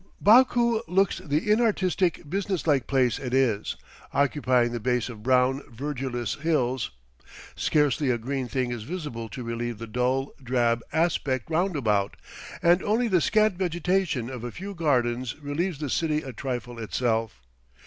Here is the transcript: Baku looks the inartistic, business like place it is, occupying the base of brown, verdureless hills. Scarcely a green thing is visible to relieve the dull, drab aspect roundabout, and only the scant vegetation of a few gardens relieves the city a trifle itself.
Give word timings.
Baku 0.19 0.81
looks 0.87 1.19
the 1.19 1.47
inartistic, 1.51 2.27
business 2.27 2.65
like 2.65 2.87
place 2.87 3.19
it 3.19 3.35
is, 3.35 3.75
occupying 4.15 4.71
the 4.71 4.79
base 4.79 5.09
of 5.09 5.21
brown, 5.21 5.61
verdureless 5.69 6.41
hills. 6.41 6.89
Scarcely 7.55 8.09
a 8.09 8.17
green 8.17 8.47
thing 8.47 8.71
is 8.71 8.81
visible 8.81 9.29
to 9.29 9.43
relieve 9.43 9.77
the 9.77 9.85
dull, 9.85 10.33
drab 10.41 10.81
aspect 10.91 11.51
roundabout, 11.51 12.17
and 12.63 12.81
only 12.81 13.07
the 13.09 13.21
scant 13.21 13.59
vegetation 13.59 14.27
of 14.27 14.43
a 14.43 14.49
few 14.51 14.73
gardens 14.73 15.39
relieves 15.39 15.77
the 15.77 15.87
city 15.87 16.23
a 16.23 16.33
trifle 16.33 16.79
itself. 16.79 17.39